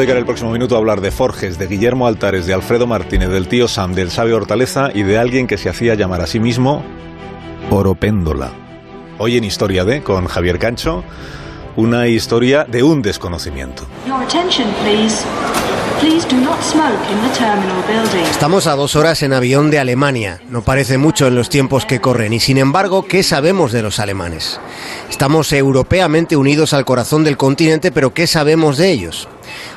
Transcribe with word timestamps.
dedicar 0.00 0.16
el 0.16 0.24
próximo 0.24 0.50
minuto 0.50 0.74
a 0.74 0.78
hablar 0.78 1.00
de 1.00 1.12
Forges, 1.12 1.56
de 1.56 1.68
Guillermo 1.68 2.08
Altares, 2.08 2.46
de 2.46 2.52
Alfredo 2.52 2.84
Martínez, 2.84 3.28
del 3.28 3.46
tío 3.46 3.68
Sam, 3.68 3.94
del 3.94 4.10
sabio 4.10 4.34
Hortaleza 4.34 4.90
y 4.92 5.04
de 5.04 5.18
alguien 5.18 5.46
que 5.46 5.56
se 5.56 5.68
hacía 5.68 5.94
llamar 5.94 6.20
a 6.20 6.26
sí 6.26 6.40
mismo 6.40 6.82
Oropéndola. 7.70 8.50
Hoy 9.18 9.36
en 9.36 9.44
Historia 9.44 9.84
de, 9.84 10.02
con 10.02 10.26
Javier 10.26 10.58
Cancho, 10.58 11.04
una 11.76 12.08
historia 12.08 12.64
de 12.64 12.82
un 12.82 13.02
desconocimiento. 13.02 13.86
Estamos 18.32 18.66
a 18.66 18.74
dos 18.74 18.96
horas 18.96 19.22
en 19.22 19.32
avión 19.32 19.70
de 19.70 19.78
Alemania. 19.78 20.40
No 20.48 20.62
parece 20.62 20.98
mucho 20.98 21.28
en 21.28 21.36
los 21.36 21.48
tiempos 21.50 21.86
que 21.86 22.00
corren 22.00 22.32
y 22.32 22.40
sin 22.40 22.58
embargo, 22.58 23.06
¿qué 23.06 23.22
sabemos 23.22 23.70
de 23.70 23.82
los 23.82 24.00
alemanes? 24.00 24.58
Estamos 25.08 25.52
europeamente 25.52 26.36
unidos 26.36 26.74
al 26.74 26.84
corazón 26.84 27.22
del 27.22 27.36
continente, 27.36 27.92
pero 27.92 28.12
¿qué 28.12 28.26
sabemos 28.26 28.76
de 28.76 28.90
ellos? 28.90 29.28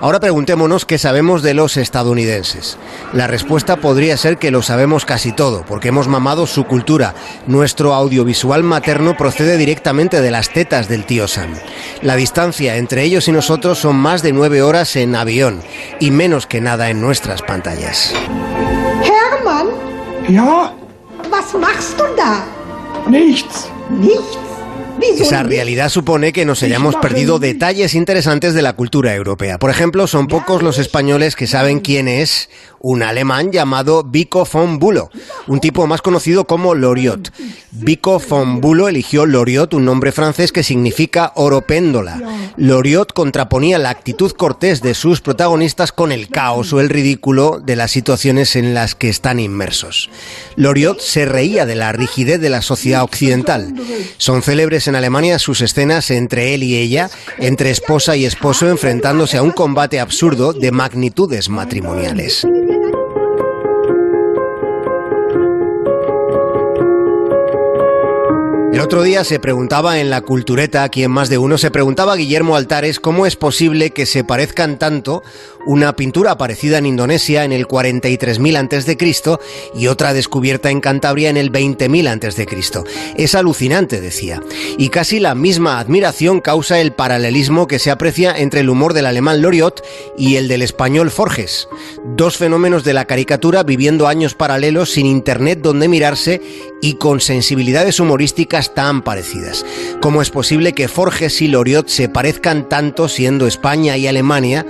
Ahora 0.00 0.20
preguntémonos 0.20 0.84
qué 0.84 0.98
sabemos 0.98 1.42
de 1.42 1.54
los 1.54 1.76
estadounidenses. 1.76 2.78
La 3.12 3.26
respuesta 3.26 3.76
podría 3.76 4.16
ser 4.16 4.38
que 4.38 4.50
lo 4.50 4.62
sabemos 4.62 5.04
casi 5.04 5.32
todo, 5.32 5.64
porque 5.66 5.88
hemos 5.88 6.08
mamado 6.08 6.46
su 6.46 6.64
cultura. 6.64 7.14
Nuestro 7.46 7.94
audiovisual 7.94 8.62
materno 8.62 9.16
procede 9.16 9.56
directamente 9.56 10.20
de 10.20 10.30
las 10.30 10.50
tetas 10.50 10.88
del 10.88 11.04
tío 11.04 11.28
Sam. 11.28 11.54
La 12.02 12.16
distancia 12.16 12.76
entre 12.76 13.02
ellos 13.02 13.28
y 13.28 13.32
nosotros 13.32 13.78
son 13.78 13.96
más 13.96 14.22
de 14.22 14.32
nueve 14.32 14.62
horas 14.62 14.96
en 14.96 15.14
avión 15.14 15.62
y 16.00 16.10
menos 16.10 16.46
que 16.46 16.60
nada 16.60 16.90
en 16.90 17.00
nuestras 17.00 17.42
pantallas. 17.42 18.14
Hermann? 19.02 19.68
Ja? 20.28 20.72
Was 21.30 21.54
machst 21.54 21.98
du 21.98 22.04
da? 22.16 22.44
Nichts. 23.08 23.68
Nichts? 23.90 24.53
Esa 25.18 25.42
realidad 25.42 25.88
supone 25.88 26.32
que 26.32 26.44
nos 26.44 26.62
hayamos 26.62 26.96
perdido 26.96 27.38
detalles 27.38 27.94
interesantes 27.94 28.54
de 28.54 28.62
la 28.62 28.74
cultura 28.74 29.14
europea. 29.14 29.58
Por 29.58 29.70
ejemplo, 29.70 30.06
son 30.06 30.26
pocos 30.26 30.62
los 30.62 30.78
españoles 30.78 31.36
que 31.36 31.46
saben 31.46 31.80
quién 31.80 32.08
es 32.08 32.48
un 32.84 33.02
alemán 33.02 33.50
llamado 33.50 34.04
Vico 34.04 34.46
von 34.50 34.78
Bulo, 34.78 35.10
un 35.46 35.58
tipo 35.58 35.86
más 35.86 36.02
conocido 36.02 36.46
como 36.46 36.74
Loriot. 36.74 37.32
Vico 37.70 38.18
von 38.18 38.60
Bulo 38.60 38.88
eligió 38.88 39.24
Loriot, 39.24 39.72
un 39.72 39.86
nombre 39.86 40.12
francés 40.12 40.52
que 40.52 40.62
significa 40.62 41.32
oropéndola. 41.34 42.20
Loriot 42.58 43.14
contraponía 43.14 43.78
la 43.78 43.88
actitud 43.88 44.32
cortés 44.32 44.82
de 44.82 44.92
sus 44.92 45.22
protagonistas 45.22 45.92
con 45.92 46.12
el 46.12 46.28
caos 46.28 46.74
o 46.74 46.80
el 46.80 46.90
ridículo 46.90 47.58
de 47.64 47.76
las 47.76 47.90
situaciones 47.90 48.54
en 48.54 48.74
las 48.74 48.94
que 48.94 49.08
están 49.08 49.40
inmersos. 49.40 50.10
Loriot 50.56 51.00
se 51.00 51.24
reía 51.24 51.64
de 51.64 51.76
la 51.76 51.92
rigidez 51.92 52.38
de 52.38 52.50
la 52.50 52.60
sociedad 52.60 53.02
occidental. 53.02 53.74
Son 54.18 54.42
célebres 54.42 54.88
en 54.88 54.93
Alemania 54.94 55.38
sus 55.38 55.60
escenas 55.60 56.10
entre 56.10 56.54
él 56.54 56.62
y 56.62 56.76
ella, 56.76 57.10
entre 57.38 57.70
esposa 57.70 58.16
y 58.16 58.24
esposo 58.24 58.68
enfrentándose 58.68 59.36
a 59.36 59.42
un 59.42 59.50
combate 59.50 60.00
absurdo 60.00 60.52
de 60.52 60.72
magnitudes 60.72 61.48
matrimoniales. 61.48 62.46
El 68.74 68.80
otro 68.80 69.04
día 69.04 69.22
se 69.22 69.38
preguntaba 69.38 70.00
en 70.00 70.10
la 70.10 70.22
cultureta, 70.22 70.82
aquí 70.82 71.04
en 71.04 71.12
más 71.12 71.28
de 71.28 71.38
uno, 71.38 71.58
se 71.58 71.70
preguntaba 71.70 72.16
Guillermo 72.16 72.56
Altares 72.56 72.98
cómo 72.98 73.24
es 73.24 73.36
posible 73.36 73.90
que 73.90 74.04
se 74.04 74.24
parezcan 74.24 74.80
tanto 74.80 75.22
una 75.64 75.94
pintura 75.94 76.32
aparecida 76.32 76.78
en 76.78 76.86
Indonesia 76.86 77.44
en 77.44 77.52
el 77.52 77.68
43.000 77.68 78.56
a.C. 78.58 79.38
y 79.76 79.86
otra 79.86 80.12
descubierta 80.12 80.70
en 80.70 80.80
Cantabria 80.80 81.30
en 81.30 81.36
el 81.36 81.52
20.000 81.52 82.08
a.C. 82.08 82.84
Es 83.16 83.36
alucinante, 83.36 84.00
decía. 84.00 84.42
Y 84.76 84.88
casi 84.88 85.20
la 85.20 85.36
misma 85.36 85.78
admiración 85.78 86.40
causa 86.40 86.80
el 86.80 86.92
paralelismo 86.92 87.68
que 87.68 87.78
se 87.78 87.92
aprecia 87.92 88.36
entre 88.36 88.60
el 88.60 88.70
humor 88.70 88.92
del 88.92 89.06
alemán 89.06 89.40
Loriot 89.40 89.84
y 90.18 90.34
el 90.34 90.48
del 90.48 90.62
español 90.62 91.12
Forges. 91.12 91.68
Dos 92.16 92.38
fenómenos 92.38 92.82
de 92.82 92.92
la 92.92 93.04
caricatura 93.04 93.62
viviendo 93.62 94.08
años 94.08 94.34
paralelos 94.34 94.90
sin 94.90 95.06
internet 95.06 95.60
donde 95.62 95.86
mirarse 95.86 96.42
y 96.84 96.96
con 96.96 97.22
sensibilidades 97.22 97.98
humorísticas 97.98 98.74
tan 98.74 99.00
parecidas. 99.00 99.64
¿Cómo 100.02 100.20
es 100.20 100.28
posible 100.28 100.74
que 100.74 100.86
Forges 100.86 101.40
y 101.40 101.48
Loriot 101.48 101.88
se 101.88 102.10
parezcan 102.10 102.68
tanto 102.68 103.08
siendo 103.08 103.46
España 103.46 103.96
y 103.96 104.06
Alemania 104.06 104.66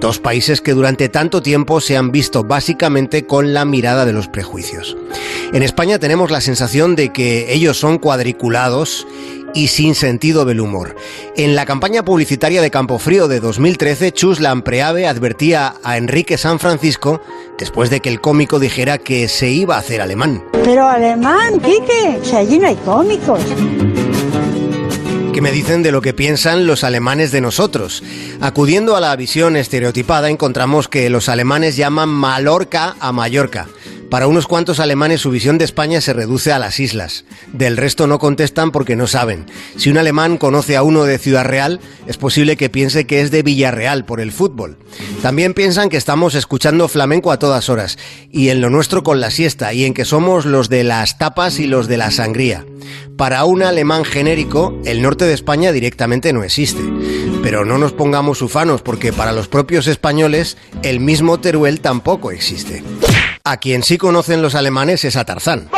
dos 0.00 0.18
países 0.18 0.62
que 0.62 0.72
durante 0.72 1.10
tanto 1.10 1.42
tiempo 1.42 1.82
se 1.82 1.98
han 1.98 2.10
visto 2.10 2.42
básicamente 2.42 3.26
con 3.26 3.52
la 3.52 3.66
mirada 3.66 4.06
de 4.06 4.14
los 4.14 4.28
prejuicios. 4.28 4.96
En 5.52 5.62
España 5.62 5.98
tenemos 5.98 6.30
la 6.30 6.40
sensación 6.40 6.96
de 6.96 7.12
que 7.12 7.52
ellos 7.52 7.78
son 7.78 7.98
cuadriculados 7.98 9.06
y 9.54 9.68
sin 9.68 9.94
sentido 9.94 10.44
del 10.44 10.60
humor. 10.60 10.96
En 11.36 11.54
la 11.54 11.66
campaña 11.66 12.04
publicitaria 12.04 12.62
de 12.62 12.70
Campofrío 12.70 13.28
de 13.28 13.40
2013, 13.40 14.12
Chus 14.12 14.40
Lampreave 14.40 15.06
advertía 15.06 15.74
a 15.82 15.96
Enrique 15.96 16.38
San 16.38 16.58
Francisco 16.58 17.20
después 17.58 17.90
de 17.90 18.00
que 18.00 18.08
el 18.08 18.20
cómico 18.20 18.58
dijera 18.58 18.98
que 18.98 19.28
se 19.28 19.50
iba 19.50 19.76
a 19.76 19.80
hacer 19.80 20.00
alemán. 20.00 20.44
Pero 20.64 20.86
alemán, 20.86 21.60
Quique, 21.60 22.18
si 22.22 22.36
allí 22.36 22.58
no 22.58 22.68
hay 22.68 22.76
cómicos. 22.76 23.40
¿Qué 25.38 25.42
me 25.42 25.52
dicen 25.52 25.84
de 25.84 25.92
lo 25.92 26.00
que 26.02 26.14
piensan 26.14 26.66
los 26.66 26.82
alemanes 26.82 27.30
de 27.30 27.40
nosotros? 27.40 28.02
Acudiendo 28.40 28.96
a 28.96 29.00
la 29.00 29.14
visión 29.14 29.56
estereotipada, 29.56 30.30
encontramos 30.30 30.88
que 30.88 31.08
los 31.10 31.28
alemanes 31.28 31.76
llaman 31.76 32.08
Mallorca 32.08 32.96
a 32.98 33.12
Mallorca. 33.12 33.68
Para 34.10 34.26
unos 34.26 34.46
cuantos 34.46 34.80
alemanes 34.80 35.20
su 35.20 35.30
visión 35.30 35.58
de 35.58 35.66
España 35.66 36.00
se 36.00 36.14
reduce 36.14 36.50
a 36.50 36.58
las 36.58 36.80
islas. 36.80 37.26
Del 37.52 37.76
resto 37.76 38.06
no 38.06 38.18
contestan 38.18 38.70
porque 38.70 38.96
no 38.96 39.06
saben. 39.06 39.44
Si 39.76 39.90
un 39.90 39.98
alemán 39.98 40.38
conoce 40.38 40.76
a 40.76 40.82
uno 40.82 41.04
de 41.04 41.18
Ciudad 41.18 41.44
Real, 41.44 41.78
es 42.06 42.16
posible 42.16 42.56
que 42.56 42.70
piense 42.70 43.06
que 43.06 43.20
es 43.20 43.30
de 43.30 43.42
Villarreal 43.42 44.06
por 44.06 44.20
el 44.20 44.32
fútbol. 44.32 44.78
También 45.20 45.52
piensan 45.52 45.90
que 45.90 45.98
estamos 45.98 46.34
escuchando 46.34 46.88
flamenco 46.88 47.32
a 47.32 47.38
todas 47.38 47.68
horas, 47.68 47.98
y 48.32 48.48
en 48.48 48.62
lo 48.62 48.70
nuestro 48.70 49.02
con 49.02 49.20
la 49.20 49.30
siesta, 49.30 49.74
y 49.74 49.84
en 49.84 49.92
que 49.92 50.06
somos 50.06 50.46
los 50.46 50.70
de 50.70 50.84
las 50.84 51.18
tapas 51.18 51.58
y 51.58 51.66
los 51.66 51.86
de 51.86 51.98
la 51.98 52.10
sangría. 52.10 52.64
Para 53.18 53.44
un 53.44 53.62
alemán 53.62 54.04
genérico, 54.04 54.80
el 54.86 55.02
norte 55.02 55.26
de 55.26 55.34
España 55.34 55.70
directamente 55.70 56.32
no 56.32 56.44
existe. 56.44 56.80
Pero 57.42 57.64
no 57.64 57.76
nos 57.76 57.92
pongamos 57.92 58.40
ufanos 58.40 58.80
porque 58.80 59.12
para 59.12 59.32
los 59.32 59.48
propios 59.48 59.86
españoles 59.86 60.56
el 60.82 60.98
mismo 61.00 61.40
Teruel 61.40 61.80
tampoco 61.80 62.30
existe. 62.30 62.82
A 63.50 63.56
quien 63.56 63.82
sí 63.82 63.96
conocen 63.96 64.42
los 64.42 64.54
alemanes 64.54 65.06
es 65.06 65.16
a 65.16 65.24
Tarzán. 65.24 65.70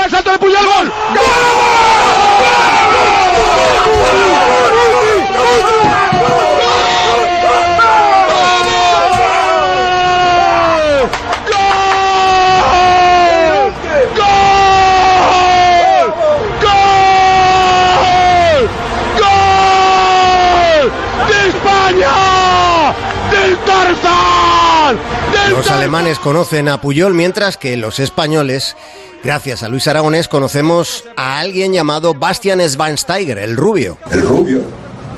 Los 25.60 25.70
alemanes 25.70 26.18
conocen 26.18 26.70
a 26.70 26.80
Puyol 26.80 27.12
mientras 27.12 27.58
que 27.58 27.76
los 27.76 27.98
españoles, 27.98 28.76
gracias 29.22 29.62
a 29.62 29.68
Luis 29.68 29.86
Aragonés, 29.88 30.26
conocemos 30.26 31.04
a 31.18 31.38
alguien 31.38 31.74
llamado 31.74 32.14
Bastian 32.14 32.66
Schweinsteiger, 32.66 33.36
el 33.36 33.58
rubio. 33.58 33.98
El 34.10 34.22
rubio, 34.22 34.62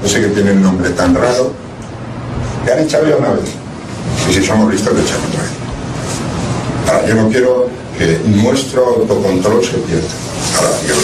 no 0.02 0.08
sé 0.08 0.20
qué 0.20 0.26
tiene 0.26 0.50
el 0.50 0.60
nombre 0.60 0.90
tan 0.90 1.14
raro, 1.14 1.52
que 2.64 2.72
han 2.72 2.80
echado 2.80 3.08
ya 3.08 3.18
una 3.18 3.30
vez. 3.34 3.44
Y 4.28 4.34
si 4.34 4.44
somos 4.44 4.68
listos, 4.72 4.92
le 4.92 5.02
echamos 5.02 5.28
otra 5.28 5.42
vez. 5.42 5.52
Ahora, 6.88 7.06
yo 7.06 7.14
no 7.14 7.28
quiero 7.28 7.68
que 7.96 8.18
nuestro 8.24 8.84
autocontrol 8.84 9.64
se 9.64 9.78
pierda. 9.78 10.08
Ahora, 10.56 10.70
yo 10.88 10.94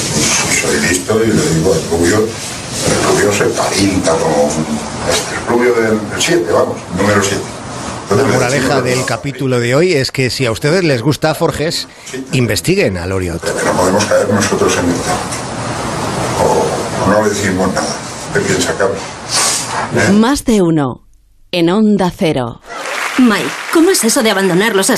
soy 0.60 0.80
listo 0.80 1.14
y 1.22 1.28
le 1.28 1.54
digo 1.54 1.74
al 1.74 1.90
rubio, 1.92 2.16
el 2.18 3.04
rubio 3.06 3.32
se 3.32 3.44
parienta 3.56 4.16
como 4.16 4.50
el 4.50 5.46
rubio 5.48 5.74
del 5.74 5.96
7, 6.18 6.50
vamos, 6.50 6.76
número 6.96 7.22
7. 7.22 7.57
La 8.10 8.24
moraleja 8.24 8.80
del 8.80 9.04
capítulo 9.04 9.60
de 9.60 9.74
hoy 9.74 9.92
es 9.92 10.10
que 10.10 10.30
si 10.30 10.46
a 10.46 10.50
ustedes 10.50 10.82
les 10.82 11.02
gusta 11.02 11.34
Forges, 11.34 11.88
investiguen 12.32 12.96
a 12.96 13.06
Loriot. 13.06 13.42
No 13.64 13.72
podemos 13.72 14.04
caer 14.06 14.28
nosotros 14.30 14.76
en 14.78 14.86
el 14.86 14.94
tema. 14.94 15.16
O, 16.42 17.10
no 17.10 17.22
le 17.22 17.28
decimos 17.28 17.72
nada. 17.74 17.96
¿Qué 18.32 18.40
piensa, 18.40 18.74
cabrón? 18.78 20.20
Más 20.20 20.44
de 20.44 20.62
uno. 20.62 21.06
En 21.50 21.70
Onda 21.70 22.10
Cero. 22.16 22.60
Mike, 23.18 23.50
¿cómo 23.72 23.90
es 23.90 24.04
eso 24.04 24.22
de 24.22 24.30
abandonarlos 24.30 24.86